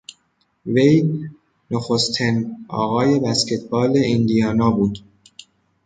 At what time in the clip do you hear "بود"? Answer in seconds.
4.71-4.99